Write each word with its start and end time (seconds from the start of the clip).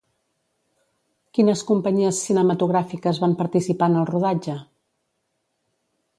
Quines 1.37 1.61
companyies 1.67 2.21
cinematogràfiques 2.29 3.21
van 3.27 3.37
participar 3.43 3.93
en 3.95 4.01
el 4.01 4.09
rodatge? 4.13 4.59